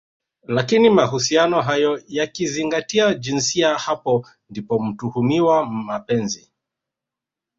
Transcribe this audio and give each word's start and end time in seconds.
lakini 0.47 0.89
mahusiano 0.89 1.61
hayo 1.61 2.03
yakizingatia 2.07 3.13
jinsia 3.13 3.77
hapo 3.77 4.27
ndipo 4.49 4.79
mtuhumiwa 4.79 5.65
Mapenzi 5.65 6.51